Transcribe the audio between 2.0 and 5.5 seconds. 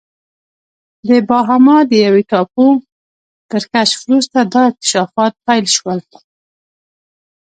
یوې ټاپو تر کشف وروسته دا اکتشافات